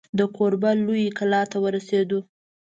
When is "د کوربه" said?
0.17-0.71